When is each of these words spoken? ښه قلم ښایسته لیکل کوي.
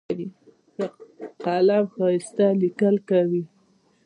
ښه 0.77 0.87
قلم 1.43 1.83
ښایسته 1.95 2.45
لیکل 2.61 2.95
کوي. 3.09 3.43